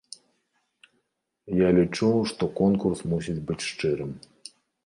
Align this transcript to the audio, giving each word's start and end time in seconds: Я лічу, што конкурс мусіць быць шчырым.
Я 1.59 1.69
лічу, 1.79 2.09
што 2.33 2.43
конкурс 2.61 3.07
мусіць 3.15 3.39
быць 3.51 3.63
шчырым. 3.69 4.11